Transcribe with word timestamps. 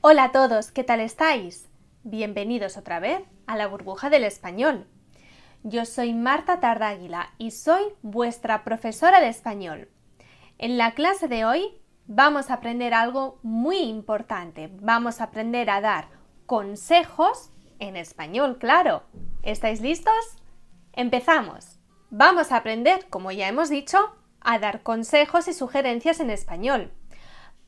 Hola 0.00 0.24
a 0.24 0.32
todos, 0.32 0.70
¿qué 0.70 0.84
tal 0.84 1.00
estáis? 1.00 1.68
Bienvenidos 2.04 2.76
otra 2.76 3.00
vez 3.00 3.20
a 3.48 3.56
la 3.56 3.66
burbuja 3.66 4.10
del 4.10 4.22
español. 4.22 4.86
Yo 5.64 5.84
soy 5.84 6.14
Marta 6.14 6.60
Tardáguila 6.60 7.34
y 7.36 7.50
soy 7.50 7.82
vuestra 8.02 8.62
profesora 8.62 9.20
de 9.20 9.26
español. 9.26 9.88
En 10.56 10.78
la 10.78 10.92
clase 10.94 11.26
de 11.26 11.44
hoy 11.44 11.82
vamos 12.06 12.48
a 12.48 12.54
aprender 12.54 12.94
algo 12.94 13.40
muy 13.42 13.78
importante. 13.78 14.70
Vamos 14.80 15.20
a 15.20 15.24
aprender 15.24 15.68
a 15.68 15.80
dar 15.80 16.10
consejos 16.46 17.50
en 17.80 17.96
español, 17.96 18.58
claro. 18.58 19.02
¿Estáis 19.42 19.80
listos? 19.80 20.14
Empezamos. 20.92 21.80
Vamos 22.10 22.52
a 22.52 22.58
aprender, 22.58 23.08
como 23.10 23.32
ya 23.32 23.48
hemos 23.48 23.68
dicho, 23.68 23.98
a 24.40 24.60
dar 24.60 24.84
consejos 24.84 25.48
y 25.48 25.54
sugerencias 25.54 26.20
en 26.20 26.30
español. 26.30 26.92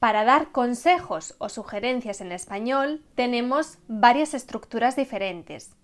Para 0.00 0.24
dar 0.24 0.50
consejos 0.50 1.34
o 1.36 1.50
sugerencias 1.50 2.22
en 2.22 2.32
español 2.32 3.04
tenemos 3.14 3.76
varias 3.86 4.32
estructuras 4.32 4.96
diferentes. 4.96 5.76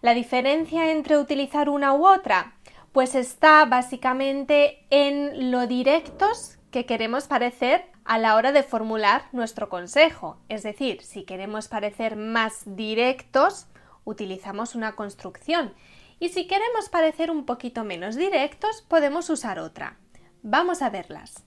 La 0.00 0.14
diferencia 0.14 0.90
entre 0.90 1.18
utilizar 1.18 1.68
una 1.68 1.92
u 1.92 2.06
otra 2.06 2.54
pues 2.92 3.14
está 3.14 3.66
básicamente 3.66 4.86
en 4.88 5.50
lo 5.50 5.66
directos 5.66 6.56
que 6.70 6.86
queremos 6.86 7.28
parecer 7.28 7.84
a 8.06 8.16
la 8.16 8.34
hora 8.34 8.50
de 8.52 8.62
formular 8.62 9.24
nuestro 9.32 9.68
consejo. 9.68 10.38
Es 10.48 10.62
decir, 10.62 11.02
si 11.02 11.24
queremos 11.24 11.68
parecer 11.68 12.16
más 12.16 12.62
directos, 12.64 13.66
utilizamos 14.04 14.74
una 14.74 14.96
construcción 14.96 15.74
y 16.18 16.30
si 16.30 16.46
queremos 16.46 16.88
parecer 16.88 17.30
un 17.30 17.44
poquito 17.44 17.84
menos 17.84 18.16
directos, 18.16 18.80
podemos 18.88 19.28
usar 19.28 19.58
otra. 19.58 19.98
Vamos 20.42 20.80
a 20.80 20.88
verlas. 20.88 21.44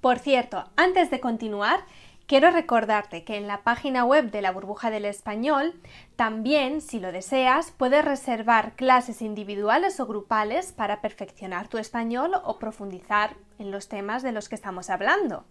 Por 0.00 0.18
cierto, 0.18 0.64
antes 0.76 1.10
de 1.10 1.20
continuar, 1.20 1.80
quiero 2.26 2.50
recordarte 2.50 3.22
que 3.22 3.36
en 3.36 3.46
la 3.46 3.62
página 3.64 4.04
web 4.04 4.30
de 4.30 4.40
la 4.40 4.50
burbuja 4.50 4.90
del 4.90 5.04
español 5.04 5.74
también, 6.16 6.80
si 6.80 7.00
lo 7.00 7.12
deseas, 7.12 7.72
puedes 7.72 8.02
reservar 8.02 8.76
clases 8.76 9.20
individuales 9.20 10.00
o 10.00 10.06
grupales 10.06 10.72
para 10.72 11.02
perfeccionar 11.02 11.68
tu 11.68 11.76
español 11.76 12.32
o 12.44 12.58
profundizar 12.58 13.36
en 13.58 13.70
los 13.70 13.88
temas 13.88 14.22
de 14.22 14.32
los 14.32 14.48
que 14.48 14.54
estamos 14.54 14.88
hablando. 14.88 15.44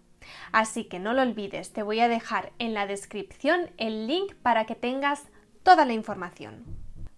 Así 0.50 0.84
que 0.84 0.98
no 0.98 1.12
lo 1.12 1.22
olvides, 1.22 1.72
te 1.72 1.84
voy 1.84 2.00
a 2.00 2.08
dejar 2.08 2.52
en 2.58 2.74
la 2.74 2.86
descripción 2.86 3.70
el 3.76 4.08
link 4.08 4.34
para 4.42 4.64
que 4.64 4.74
tengas 4.74 5.28
toda 5.62 5.84
la 5.84 5.92
información. 5.92 6.64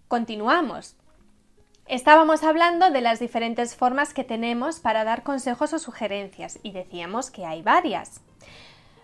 Continuamos. 0.07 0.95
Estábamos 1.87 2.43
hablando 2.43 2.91
de 2.91 3.01
las 3.01 3.19
diferentes 3.19 3.75
formas 3.75 4.13
que 4.13 4.23
tenemos 4.23 4.79
para 4.79 5.03
dar 5.03 5.23
consejos 5.23 5.73
o 5.73 5.79
sugerencias 5.79 6.57
y 6.63 6.71
decíamos 6.71 7.29
que 7.29 7.45
hay 7.45 7.61
varias. 7.61 8.21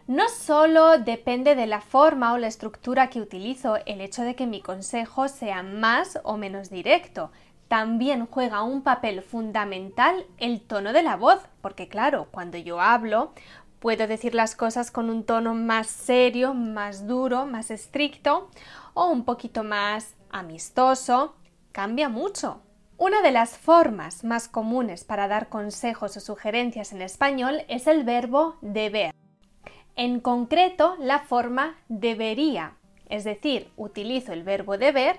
No 0.07 0.29
solo 0.29 0.97
depende 0.97 1.55
de 1.55 1.67
la 1.67 1.81
forma 1.81 2.31
o 2.31 2.37
la 2.37 2.47
estructura 2.47 3.09
que 3.09 3.19
utilizo 3.19 3.75
el 3.85 3.99
hecho 3.99 4.23
de 4.23 4.35
que 4.35 4.47
mi 4.47 4.61
consejo 4.61 5.27
sea 5.27 5.61
más 5.61 6.19
o 6.23 6.37
menos 6.37 6.69
directo, 6.69 7.31
también 7.67 8.25
juega 8.25 8.63
un 8.63 8.81
papel 8.81 9.21
fundamental 9.21 10.25
el 10.37 10.61
tono 10.61 10.93
de 10.93 11.03
la 11.03 11.17
voz, 11.17 11.41
porque 11.61 11.89
claro, 11.89 12.29
cuando 12.31 12.57
yo 12.57 12.79
hablo 12.79 13.33
puedo 13.79 14.07
decir 14.07 14.33
las 14.33 14.55
cosas 14.55 14.89
con 14.89 15.09
un 15.09 15.25
tono 15.25 15.53
más 15.53 15.87
serio, 15.87 16.53
más 16.53 17.05
duro, 17.07 17.45
más 17.45 17.71
estricto 17.71 18.49
o 18.93 19.07
un 19.07 19.25
poquito 19.25 19.65
más 19.65 20.15
amistoso, 20.31 21.35
cambia 21.73 22.07
mucho. 22.07 22.61
Una 22.99 23.21
de 23.21 23.31
las 23.31 23.57
formas 23.57 24.25
más 24.25 24.49
comunes 24.49 25.05
para 25.05 25.29
dar 25.29 25.47
consejos 25.47 26.17
o 26.17 26.19
sugerencias 26.19 26.91
en 26.91 27.01
español 27.01 27.61
es 27.69 27.87
el 27.87 28.03
verbo 28.03 28.57
deber. 28.59 29.15
En 29.95 30.19
concreto, 30.19 30.97
la 30.99 31.19
forma 31.19 31.77
debería, 31.87 32.73
es 33.07 33.23
decir, 33.23 33.71
utilizo 33.77 34.33
el 34.33 34.43
verbo 34.43 34.77
deber 34.77 35.15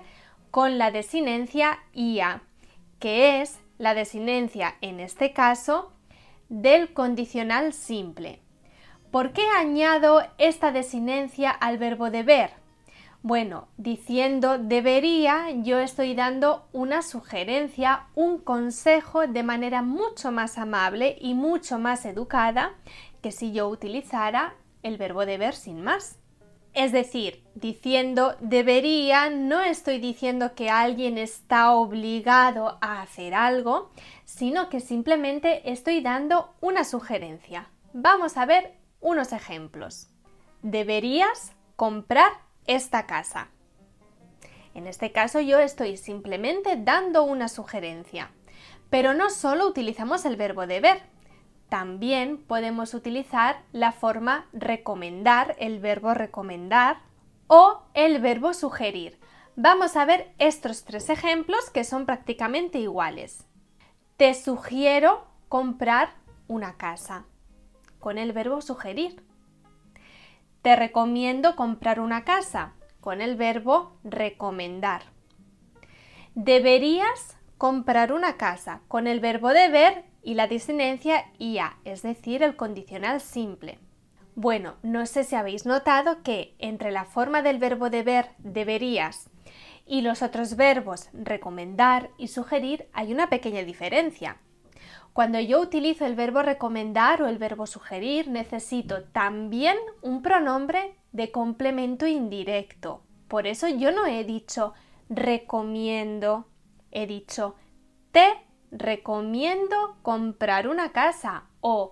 con 0.51 0.77
la 0.77 0.91
desinencia 0.91 1.79
ia, 1.91 2.43
que 2.99 3.41
es 3.41 3.59
la 3.79 3.95
desinencia, 3.95 4.75
en 4.81 4.99
este 4.99 5.33
caso, 5.33 5.91
del 6.49 6.93
condicional 6.93 7.73
simple. 7.73 8.41
¿Por 9.09 9.33
qué 9.33 9.47
añado 9.57 10.21
esta 10.37 10.71
desinencia 10.71 11.49
al 11.49 11.79
verbo 11.79 12.11
deber? 12.11 12.60
Bueno, 13.23 13.67
diciendo 13.77 14.57
debería, 14.57 15.51
yo 15.51 15.77
estoy 15.77 16.15
dando 16.15 16.65
una 16.73 17.03
sugerencia, 17.03 18.07
un 18.15 18.39
consejo 18.39 19.27
de 19.27 19.43
manera 19.43 19.83
mucho 19.83 20.31
más 20.31 20.57
amable 20.57 21.17
y 21.21 21.35
mucho 21.35 21.77
más 21.77 22.05
educada 22.05 22.73
que 23.21 23.31
si 23.31 23.51
yo 23.51 23.69
utilizara 23.69 24.55
el 24.81 24.97
verbo 24.97 25.27
deber 25.27 25.53
sin 25.53 25.83
más. 25.83 26.17
Es 26.73 26.91
decir, 26.91 27.43
diciendo 27.53 28.35
debería, 28.39 29.29
no 29.29 29.61
estoy 29.61 29.99
diciendo 29.99 30.55
que 30.55 30.71
alguien 30.71 31.19
está 31.19 31.73
obligado 31.73 32.79
a 32.81 33.03
hacer 33.03 33.35
algo, 33.35 33.91
sino 34.25 34.69
que 34.69 34.79
simplemente 34.79 35.71
estoy 35.71 36.01
dando 36.01 36.55
una 36.59 36.85
sugerencia. 36.85 37.69
Vamos 37.93 38.35
a 38.37 38.47
ver 38.47 38.73
unos 38.99 39.31
ejemplos. 39.31 40.07
Deberías 40.63 41.51
comprar 41.75 42.31
esta 42.67 43.05
casa. 43.05 43.49
En 44.73 44.87
este 44.87 45.11
caso 45.11 45.39
yo 45.39 45.59
estoy 45.59 45.97
simplemente 45.97 46.77
dando 46.77 47.23
una 47.23 47.47
sugerencia. 47.47 48.31
Pero 48.89 49.13
no 49.13 49.29
solo 49.29 49.67
utilizamos 49.67 50.25
el 50.25 50.35
verbo 50.35 50.67
deber, 50.67 51.01
también 51.69 52.37
podemos 52.37 52.93
utilizar 52.93 53.63
la 53.71 53.93
forma 53.93 54.47
recomendar, 54.51 55.55
el 55.59 55.79
verbo 55.79 56.13
recomendar 56.13 56.99
o 57.47 57.83
el 57.93 58.19
verbo 58.19 58.53
sugerir. 58.53 59.17
Vamos 59.55 59.95
a 59.95 60.03
ver 60.03 60.33
estos 60.37 60.83
tres 60.83 61.09
ejemplos 61.09 61.69
que 61.69 61.85
son 61.85 62.05
prácticamente 62.05 62.79
iguales. 62.79 63.45
Te 64.17 64.33
sugiero 64.33 65.25
comprar 65.47 66.09
una 66.47 66.75
casa 66.77 67.25
con 67.99 68.17
el 68.17 68.33
verbo 68.33 68.61
sugerir. 68.61 69.23
Te 70.61 70.75
recomiendo 70.75 71.55
comprar 71.55 71.99
una 71.99 72.23
casa 72.23 72.73
con 72.99 73.21
el 73.21 73.35
verbo 73.35 73.97
recomendar. 74.03 75.03
Deberías 76.35 77.37
comprar 77.57 78.13
una 78.13 78.37
casa 78.37 78.81
con 78.87 79.07
el 79.07 79.19
verbo 79.19 79.49
deber 79.49 80.05
y 80.21 80.35
la 80.35 80.47
disinencia 80.47 81.25
ia, 81.39 81.77
es 81.83 82.03
decir, 82.03 82.43
el 82.43 82.55
condicional 82.55 83.21
simple. 83.21 83.79
Bueno, 84.35 84.75
no 84.83 85.05
sé 85.07 85.23
si 85.23 85.35
habéis 85.35 85.65
notado 85.65 86.21
que 86.23 86.55
entre 86.59 86.91
la 86.91 87.05
forma 87.05 87.41
del 87.41 87.57
verbo 87.57 87.89
deber 87.89 88.29
deberías 88.37 89.29
y 89.85 90.01
los 90.01 90.21
otros 90.21 90.55
verbos 90.55 91.09
recomendar 91.11 92.11
y 92.17 92.27
sugerir 92.27 92.87
hay 92.93 93.11
una 93.11 93.29
pequeña 93.29 93.63
diferencia. 93.63 94.37
Cuando 95.13 95.39
yo 95.39 95.59
utilizo 95.59 96.05
el 96.05 96.15
verbo 96.15 96.41
recomendar 96.41 97.21
o 97.21 97.27
el 97.27 97.37
verbo 97.37 97.67
sugerir, 97.67 98.29
necesito 98.29 99.03
también 99.03 99.77
un 100.01 100.21
pronombre 100.21 100.95
de 101.11 101.31
complemento 101.31 102.07
indirecto. 102.07 103.01
Por 103.27 103.45
eso 103.45 103.67
yo 103.67 103.91
no 103.91 104.05
he 104.05 104.23
dicho 104.23 104.73
recomiendo, 105.09 106.47
he 106.91 107.07
dicho 107.07 107.55
te 108.11 108.25
recomiendo 108.71 109.97
comprar 110.01 110.67
una 110.67 110.91
casa 110.91 111.43
o 111.59 111.91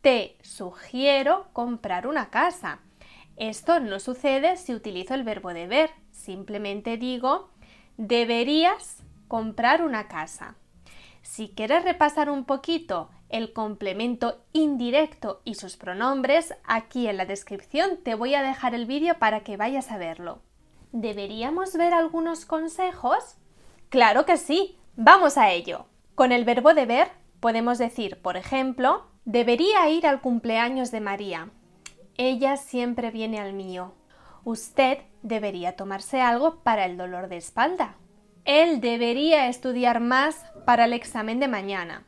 te 0.00 0.36
sugiero 0.42 1.46
comprar 1.52 2.06
una 2.06 2.30
casa. 2.30 2.80
Esto 3.36 3.78
no 3.78 4.00
sucede 4.00 4.56
si 4.56 4.74
utilizo 4.74 5.14
el 5.14 5.22
verbo 5.22 5.54
deber, 5.54 5.90
simplemente 6.10 6.96
digo 6.96 7.50
deberías 7.96 9.02
comprar 9.28 9.82
una 9.82 10.08
casa. 10.08 10.56
Si 11.28 11.50
quieres 11.50 11.84
repasar 11.84 12.30
un 12.30 12.44
poquito 12.44 13.10
el 13.28 13.52
complemento 13.52 14.40
indirecto 14.54 15.42
y 15.44 15.56
sus 15.56 15.76
pronombres, 15.76 16.54
aquí 16.64 17.06
en 17.06 17.18
la 17.18 17.26
descripción 17.26 17.98
te 18.02 18.14
voy 18.14 18.34
a 18.34 18.42
dejar 18.42 18.74
el 18.74 18.86
vídeo 18.86 19.18
para 19.18 19.40
que 19.40 19.58
vayas 19.58 19.90
a 19.90 19.98
verlo. 19.98 20.40
¿Deberíamos 20.90 21.76
ver 21.76 21.92
algunos 21.92 22.46
consejos? 22.46 23.36
Claro 23.90 24.24
que 24.24 24.38
sí, 24.38 24.78
vamos 24.96 25.36
a 25.36 25.50
ello. 25.50 25.84
Con 26.14 26.32
el 26.32 26.46
verbo 26.46 26.72
deber 26.72 27.10
podemos 27.40 27.76
decir, 27.76 28.22
por 28.22 28.38
ejemplo, 28.38 29.04
debería 29.26 29.86
ir 29.90 30.06
al 30.06 30.22
cumpleaños 30.22 30.90
de 30.90 31.02
María. 31.02 31.50
Ella 32.16 32.56
siempre 32.56 33.10
viene 33.10 33.38
al 33.38 33.52
mío. 33.52 33.92
Usted 34.44 35.00
debería 35.22 35.76
tomarse 35.76 36.22
algo 36.22 36.60
para 36.62 36.86
el 36.86 36.96
dolor 36.96 37.28
de 37.28 37.36
espalda. 37.36 37.96
Él 38.48 38.80
debería 38.80 39.48
estudiar 39.48 40.00
más 40.00 40.42
para 40.64 40.86
el 40.86 40.94
examen 40.94 41.38
de 41.38 41.48
mañana. 41.48 42.06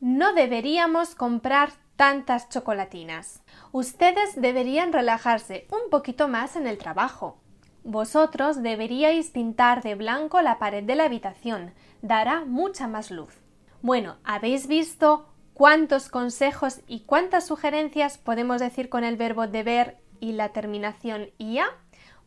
No 0.00 0.32
deberíamos 0.32 1.14
comprar 1.14 1.68
tantas 1.96 2.48
chocolatinas. 2.48 3.42
Ustedes 3.72 4.40
deberían 4.40 4.94
relajarse 4.94 5.66
un 5.70 5.90
poquito 5.90 6.28
más 6.28 6.56
en 6.56 6.66
el 6.66 6.78
trabajo. 6.78 7.42
Vosotros 7.84 8.62
deberíais 8.62 9.28
pintar 9.28 9.82
de 9.82 9.96
blanco 9.96 10.40
la 10.40 10.58
pared 10.58 10.82
de 10.82 10.96
la 10.96 11.04
habitación. 11.04 11.74
Dará 12.00 12.46
mucha 12.46 12.88
más 12.88 13.10
luz. 13.10 13.34
Bueno, 13.82 14.16
¿habéis 14.24 14.68
visto 14.68 15.28
cuántos 15.52 16.08
consejos 16.08 16.80
y 16.86 17.00
cuántas 17.00 17.46
sugerencias 17.46 18.16
podemos 18.16 18.62
decir 18.62 18.88
con 18.88 19.04
el 19.04 19.18
verbo 19.18 19.46
deber 19.46 19.98
y 20.20 20.32
la 20.32 20.54
terminación 20.54 21.28
ia? 21.36 21.66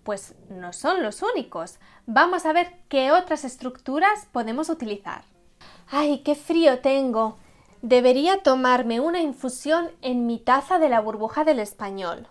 Pues 0.09 0.33
no 0.49 0.73
son 0.73 1.03
los 1.03 1.21
únicos. 1.21 1.77
Vamos 2.07 2.47
a 2.47 2.51
ver 2.51 2.73
qué 2.87 3.11
otras 3.11 3.45
estructuras 3.45 4.25
podemos 4.31 4.69
utilizar. 4.69 5.21
¡Ay, 5.87 6.23
qué 6.23 6.33
frío 6.33 6.79
tengo! 6.79 7.37
Debería 7.83 8.41
tomarme 8.41 8.99
una 9.01 9.19
infusión 9.19 9.91
en 10.01 10.25
mi 10.25 10.39
taza 10.39 10.79
de 10.79 10.89
la 10.89 10.99
burbuja 10.99 11.43
del 11.43 11.59
español. 11.59 12.27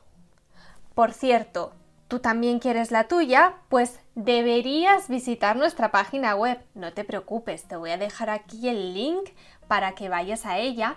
Por 0.96 1.12
cierto, 1.12 1.72
¿tú 2.08 2.18
también 2.18 2.58
quieres 2.58 2.90
la 2.90 3.06
tuya? 3.06 3.54
Pues 3.68 4.00
deberías 4.16 5.06
visitar 5.06 5.54
nuestra 5.54 5.92
página 5.92 6.34
web. 6.34 6.58
No 6.74 6.92
te 6.92 7.04
preocupes, 7.04 7.68
te 7.68 7.76
voy 7.76 7.90
a 7.90 7.96
dejar 7.96 8.28
aquí 8.28 8.68
el 8.68 8.92
link 8.92 9.30
para 9.68 9.94
que 9.94 10.08
vayas 10.08 10.46
a 10.46 10.58
ella 10.58 10.96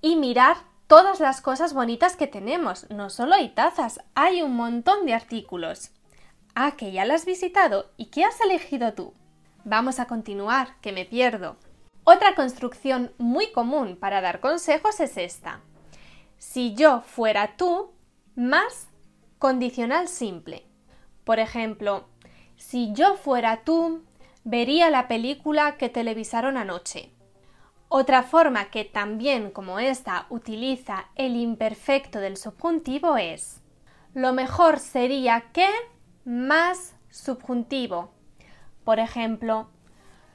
y 0.00 0.16
mirar 0.16 0.56
todas 0.86 1.20
las 1.20 1.42
cosas 1.42 1.74
bonitas 1.74 2.16
que 2.16 2.26
tenemos. 2.26 2.88
No 2.88 3.10
solo 3.10 3.34
hay 3.34 3.50
tazas, 3.50 4.00
hay 4.14 4.40
un 4.40 4.56
montón 4.56 5.04
de 5.04 5.12
artículos. 5.12 5.90
Ah, 6.54 6.72
que 6.76 6.92
ya 6.92 7.04
la 7.04 7.14
has 7.14 7.24
visitado 7.24 7.90
y 7.96 8.06
qué 8.06 8.24
has 8.24 8.40
elegido 8.40 8.92
tú. 8.92 9.14
Vamos 9.64 9.98
a 9.98 10.06
continuar, 10.06 10.76
que 10.80 10.92
me 10.92 11.04
pierdo. 11.04 11.56
Otra 12.04 12.34
construcción 12.34 13.12
muy 13.16 13.52
común 13.52 13.96
para 13.96 14.20
dar 14.20 14.40
consejos 14.40 15.00
es 15.00 15.16
esta. 15.16 15.60
Si 16.36 16.74
yo 16.74 17.00
fuera 17.02 17.56
tú, 17.56 17.92
más 18.34 18.88
condicional 19.38 20.08
simple. 20.08 20.66
Por 21.24 21.38
ejemplo, 21.38 22.08
si 22.56 22.92
yo 22.92 23.16
fuera 23.16 23.64
tú, 23.64 24.02
vería 24.44 24.90
la 24.90 25.08
película 25.08 25.76
que 25.78 25.88
televisaron 25.88 26.56
anoche. 26.56 27.12
Otra 27.88 28.22
forma 28.22 28.70
que 28.70 28.84
también 28.84 29.50
como 29.50 29.78
esta 29.78 30.26
utiliza 30.28 31.08
el 31.14 31.36
imperfecto 31.36 32.18
del 32.20 32.36
subjuntivo 32.36 33.16
es 33.16 33.62
lo 34.14 34.32
mejor 34.32 34.78
sería 34.78 35.52
que 35.52 35.68
más 36.24 36.94
subjuntivo. 37.10 38.10
Por 38.84 38.98
ejemplo, 38.98 39.68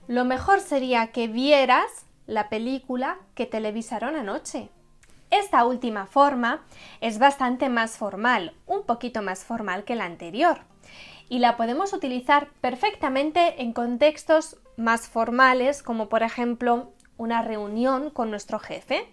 lo 0.08 0.26
mejor 0.26 0.60
sería 0.60 1.12
que 1.12 1.28
vieras 1.28 2.06
la 2.28 2.50
película 2.50 3.18
que 3.36 3.46
televisaron 3.46 4.16
anoche. 4.16 4.70
Esta 5.30 5.66
última 5.66 6.06
forma 6.06 6.64
es 7.02 7.20
bastante 7.20 7.68
más 7.68 7.98
formal, 7.98 8.54
un 8.66 8.84
poquito 8.86 9.22
más 9.22 9.44
formal 9.44 9.84
que 9.84 9.96
la 9.96 10.06
anterior, 10.06 10.62
y 11.28 11.40
la 11.40 11.58
podemos 11.58 11.92
utilizar 11.92 12.50
perfectamente 12.62 13.62
en 13.62 13.74
contextos 13.74 14.58
más 14.78 15.10
formales, 15.10 15.84
como 15.84 16.08
por 16.08 16.24
ejemplo 16.24 16.94
una 17.18 17.42
reunión 17.42 18.10
con 18.10 18.30
nuestro 18.30 18.60
jefe. 18.60 19.10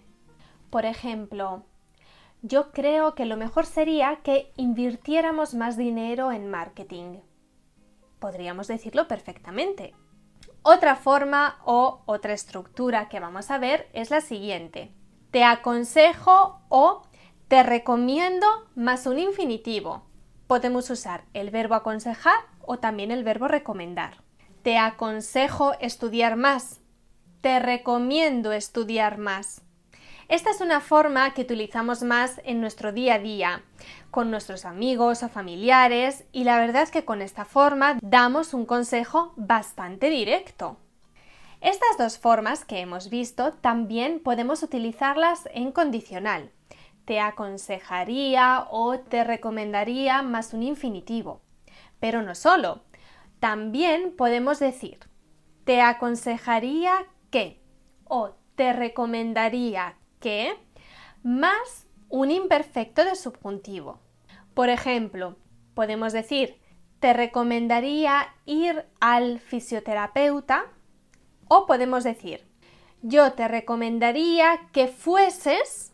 Por 0.69 0.85
ejemplo, 0.85 1.63
yo 2.47 2.71
creo 2.71 3.15
que 3.15 3.25
lo 3.25 3.37
mejor 3.37 3.65
sería 3.65 4.17
que 4.17 4.51
invirtiéramos 4.55 5.55
más 5.55 5.77
dinero 5.77 6.31
en 6.31 6.49
marketing. 6.49 7.21
Podríamos 8.19 8.67
decirlo 8.67 9.07
perfectamente. 9.07 9.95
Otra 10.61 10.95
forma 10.95 11.57
o 11.65 12.03
otra 12.05 12.33
estructura 12.33 13.09
que 13.09 13.19
vamos 13.19 13.49
a 13.49 13.57
ver 13.57 13.89
es 13.93 14.11
la 14.11 14.21
siguiente. 14.21 14.91
Te 15.31 15.43
aconsejo 15.43 16.61
o 16.69 17.01
te 17.47 17.63
recomiendo 17.63 18.45
más 18.75 19.07
un 19.07 19.17
infinitivo. 19.17 20.03
Podemos 20.45 20.91
usar 20.91 21.23
el 21.33 21.49
verbo 21.49 21.73
aconsejar 21.73 22.39
o 22.61 22.77
también 22.77 23.09
el 23.09 23.23
verbo 23.23 23.47
recomendar. 23.47 24.17
Te 24.61 24.77
aconsejo 24.77 25.73
estudiar 25.79 26.35
más. 26.35 26.81
Te 27.41 27.59
recomiendo 27.59 28.51
estudiar 28.51 29.17
más. 29.17 29.64
Esta 30.27 30.49
es 30.49 30.61
una 30.61 30.81
forma 30.81 31.33
que 31.33 31.43
utilizamos 31.43 32.03
más 32.03 32.41
en 32.43 32.59
nuestro 32.61 32.91
día 32.91 33.15
a 33.15 33.19
día, 33.19 33.63
con 34.11 34.31
nuestros 34.31 34.65
amigos 34.65 35.23
o 35.23 35.29
familiares, 35.29 36.25
y 36.31 36.43
la 36.43 36.57
verdad 36.57 36.83
es 36.83 36.91
que 36.91 37.05
con 37.05 37.21
esta 37.21 37.45
forma 37.45 37.99
damos 38.01 38.53
un 38.53 38.65
consejo 38.65 39.33
bastante 39.35 40.09
directo. 40.09 40.77
Estas 41.61 41.97
dos 41.97 42.17
formas 42.17 42.65
que 42.65 42.79
hemos 42.79 43.09
visto 43.09 43.53
también 43.53 44.19
podemos 44.19 44.63
utilizarlas 44.63 45.47
en 45.53 45.71
condicional. 45.71 46.51
Te 47.05 47.19
aconsejaría 47.19 48.67
o 48.71 48.99
te 48.99 49.23
recomendaría 49.23 50.21
más 50.21 50.53
un 50.53 50.63
infinitivo. 50.63 51.41
Pero 51.99 52.21
no 52.21 52.35
solo. 52.35 52.83
También 53.39 54.15
podemos 54.15 54.59
decir 54.59 54.99
te 55.65 55.81
aconsejaría 55.81 57.05
que 57.31 57.59
o 58.05 58.35
te 58.55 58.71
recomendaría 58.71 59.97
que 60.19 60.55
más 61.23 61.87
un 62.09 62.31
imperfecto 62.31 63.03
de 63.03 63.15
subjuntivo. 63.15 63.99
Por 64.53 64.69
ejemplo, 64.69 65.37
podemos 65.73 66.13
decir 66.13 66.59
te 66.99 67.13
recomendaría 67.13 68.33
ir 68.45 68.85
al 68.99 69.39
fisioterapeuta 69.39 70.65
o 71.47 71.65
podemos 71.65 72.03
decir 72.03 72.47
yo 73.07 73.33
te 73.33 73.47
recomendaría 73.47 74.67
que 74.71 74.87
fueses 74.87 75.93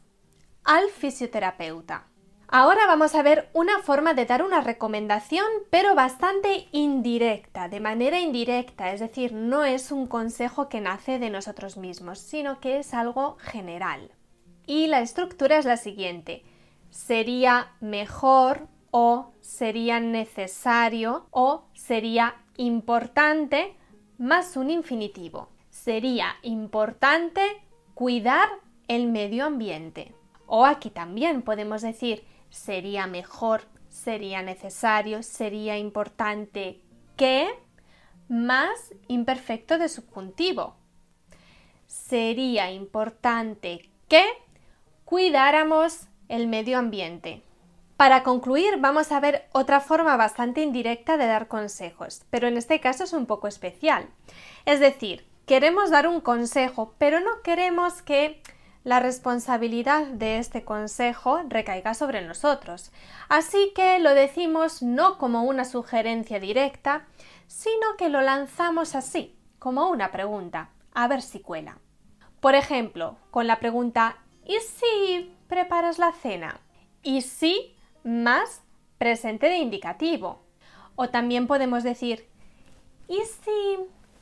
al 0.63 0.89
fisioterapeuta. 0.89 2.07
Ahora 2.53 2.85
vamos 2.85 3.15
a 3.15 3.23
ver 3.23 3.49
una 3.53 3.79
forma 3.79 4.13
de 4.13 4.25
dar 4.25 4.43
una 4.43 4.59
recomendación, 4.59 5.45
pero 5.69 5.95
bastante 5.95 6.67
indirecta, 6.73 7.69
de 7.69 7.79
manera 7.79 8.19
indirecta, 8.19 8.91
es 8.91 8.99
decir, 8.99 9.31
no 9.31 9.63
es 9.63 9.89
un 9.89 10.05
consejo 10.05 10.67
que 10.67 10.81
nace 10.81 11.17
de 11.17 11.29
nosotros 11.29 11.77
mismos, 11.77 12.19
sino 12.19 12.59
que 12.59 12.79
es 12.79 12.93
algo 12.93 13.37
general. 13.39 14.11
Y 14.67 14.87
la 14.87 14.99
estructura 14.99 15.59
es 15.59 15.63
la 15.63 15.77
siguiente. 15.77 16.43
Sería 16.89 17.71
mejor 17.79 18.67
o 18.91 19.31
sería 19.39 20.01
necesario 20.01 21.27
o 21.31 21.63
sería 21.73 22.35
importante 22.57 23.77
más 24.17 24.57
un 24.57 24.71
infinitivo. 24.71 25.47
Sería 25.69 26.35
importante 26.41 27.43
cuidar 27.93 28.49
el 28.89 29.07
medio 29.07 29.45
ambiente. 29.45 30.13
O 30.47 30.65
aquí 30.65 30.89
también 30.89 31.43
podemos 31.43 31.81
decir 31.81 32.25
sería 32.51 33.07
mejor, 33.07 33.63
sería 33.89 34.43
necesario, 34.43 35.23
sería 35.23 35.79
importante 35.79 36.81
que 37.17 37.49
más 38.29 38.93
imperfecto 39.07 39.79
de 39.79 39.89
subjuntivo. 39.89 40.75
Sería 41.87 42.71
importante 42.71 43.89
que 44.07 44.23
cuidáramos 45.05 46.07
el 46.29 46.47
medio 46.47 46.77
ambiente. 46.77 47.43
Para 47.97 48.23
concluir, 48.23 48.77
vamos 48.79 49.11
a 49.11 49.19
ver 49.19 49.47
otra 49.51 49.79
forma 49.79 50.15
bastante 50.17 50.61
indirecta 50.61 51.17
de 51.17 51.27
dar 51.27 51.47
consejos, 51.47 52.23
pero 52.29 52.47
en 52.47 52.57
este 52.57 52.79
caso 52.79 53.03
es 53.03 53.13
un 53.13 53.25
poco 53.25 53.47
especial. 53.47 54.07
Es 54.65 54.79
decir, 54.79 55.27
queremos 55.45 55.91
dar 55.91 56.07
un 56.07 56.21
consejo, 56.21 56.95
pero 56.97 57.19
no 57.19 57.41
queremos 57.43 58.01
que 58.01 58.41
la 58.83 58.99
responsabilidad 58.99 60.07
de 60.07 60.37
este 60.37 60.63
consejo 60.63 61.41
recaiga 61.47 61.93
sobre 61.93 62.25
nosotros. 62.25 62.91
Así 63.29 63.71
que 63.75 63.99
lo 63.99 64.13
decimos 64.13 64.81
no 64.81 65.17
como 65.17 65.43
una 65.43 65.65
sugerencia 65.65 66.39
directa, 66.39 67.05
sino 67.47 67.95
que 67.97 68.09
lo 68.09 68.21
lanzamos 68.21 68.95
así, 68.95 69.37
como 69.59 69.89
una 69.89 70.11
pregunta, 70.11 70.69
a 70.93 71.07
ver 71.07 71.21
si 71.21 71.39
cuela. 71.41 71.77
Por 72.39 72.55
ejemplo, 72.55 73.17
con 73.29 73.45
la 73.45 73.59
pregunta 73.59 74.17
¿y 74.45 74.57
si 74.59 75.35
preparas 75.47 75.99
la 75.99 76.11
cena? 76.11 76.59
¿Y 77.03 77.21
si 77.21 77.75
más 78.03 78.63
presente 78.97 79.47
de 79.47 79.57
indicativo? 79.57 80.41
O 80.95 81.09
también 81.09 81.45
podemos 81.45 81.83
decir 81.83 82.27
¿y 83.07 83.21
si 83.21 83.77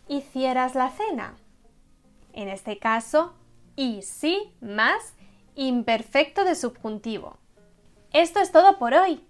hicieras 0.10 0.76
la 0.76 0.90
cena? 0.90 1.36
En 2.34 2.50
este 2.50 2.78
caso, 2.78 3.34
y 3.80 4.02
sí 4.02 4.52
más 4.60 5.14
imperfecto 5.56 6.44
de 6.44 6.56
subjuntivo. 6.56 7.38
Esto 8.12 8.42
es 8.42 8.52
todo 8.52 8.78
por 8.78 8.94
hoy. 8.94 9.24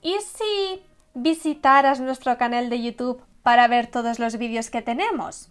¿Y 0.00 0.16
si 0.20 0.82
visitaras 1.12 2.00
nuestro 2.00 2.38
canal 2.38 2.70
de 2.70 2.82
YouTube 2.82 3.22
para 3.42 3.68
ver 3.68 3.86
todos 3.88 4.18
los 4.18 4.38
vídeos 4.38 4.70
que 4.70 4.80
tenemos? 4.80 5.50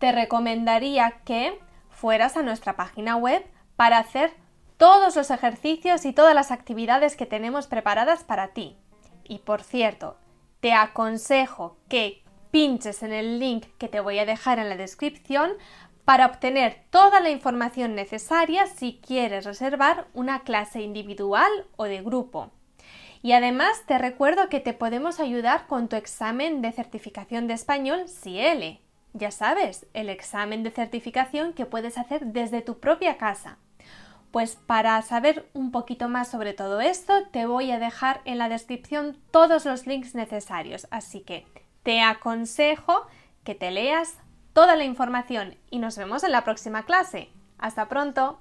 Te 0.00 0.10
recomendaría 0.10 1.20
que 1.24 1.56
fueras 1.90 2.36
a 2.36 2.42
nuestra 2.42 2.74
página 2.74 3.14
web 3.14 3.46
para 3.76 3.98
hacer 3.98 4.32
todos 4.76 5.14
los 5.14 5.30
ejercicios 5.30 6.06
y 6.06 6.12
todas 6.12 6.34
las 6.34 6.50
actividades 6.50 7.14
que 7.14 7.24
tenemos 7.24 7.68
preparadas 7.68 8.24
para 8.24 8.48
ti. 8.48 8.76
Y 9.22 9.38
por 9.38 9.62
cierto, 9.62 10.16
te 10.58 10.72
aconsejo 10.72 11.76
que 11.88 12.24
pinches 12.54 13.02
en 13.02 13.12
el 13.12 13.40
link 13.40 13.66
que 13.78 13.88
te 13.88 13.98
voy 13.98 14.18
a 14.20 14.26
dejar 14.26 14.60
en 14.60 14.68
la 14.68 14.76
descripción 14.76 15.52
para 16.04 16.26
obtener 16.26 16.84
toda 16.90 17.20
la 17.20 17.30
información 17.30 17.94
necesaria 17.94 18.66
si 18.66 19.00
quieres 19.04 19.44
reservar 19.44 20.06
una 20.12 20.42
clase 20.42 20.82
individual 20.82 21.50
o 21.76 21.84
de 21.84 22.02
grupo. 22.02 22.50
Y 23.22 23.32
además 23.32 23.84
te 23.86 23.96
recuerdo 23.96 24.50
que 24.50 24.60
te 24.60 24.74
podemos 24.74 25.18
ayudar 25.18 25.66
con 25.66 25.88
tu 25.88 25.96
examen 25.96 26.60
de 26.60 26.72
certificación 26.72 27.46
de 27.46 27.54
español 27.54 28.06
CIELE. 28.06 28.82
Ya 29.14 29.30
sabes, 29.30 29.86
el 29.94 30.10
examen 30.10 30.62
de 30.62 30.70
certificación 30.70 31.54
que 31.54 31.64
puedes 31.64 31.96
hacer 31.96 32.26
desde 32.26 32.60
tu 32.60 32.80
propia 32.80 33.16
casa. 33.16 33.56
Pues 34.30 34.56
para 34.56 35.00
saber 35.00 35.48
un 35.54 35.70
poquito 35.70 36.08
más 36.08 36.28
sobre 36.28 36.52
todo 36.52 36.80
esto, 36.80 37.28
te 37.28 37.46
voy 37.46 37.70
a 37.70 37.78
dejar 37.78 38.20
en 38.24 38.36
la 38.36 38.48
descripción 38.48 39.16
todos 39.30 39.64
los 39.64 39.86
links 39.86 40.14
necesarios. 40.14 40.86
Así 40.90 41.20
que 41.20 41.46
te 41.84 42.02
aconsejo 42.02 43.06
que 43.44 43.54
te 43.54 43.70
leas 43.70 44.18
toda 44.54 44.76
la 44.76 44.84
información 44.84 45.56
y 45.70 45.78
nos 45.78 45.98
vemos 45.98 46.24
en 46.24 46.32
la 46.32 46.44
próxima 46.44 46.84
clase. 46.84 47.28
Hasta 47.58 47.88
pronto. 47.88 48.40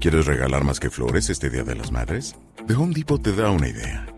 ¿Quieres 0.00 0.26
regalar 0.26 0.64
más 0.64 0.80
que 0.80 0.90
flores 0.90 1.28
este 1.28 1.50
Día 1.50 1.64
de 1.64 1.74
las 1.74 1.92
Madres? 1.92 2.34
The 2.66 2.74
Home 2.74 2.94
Depot 2.94 3.22
te 3.22 3.34
da 3.34 3.50
una 3.50 3.68
idea. 3.68 4.17